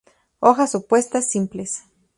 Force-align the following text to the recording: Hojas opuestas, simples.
Hojas 0.39 0.73
opuestas, 0.73 1.29
simples. 1.29 1.83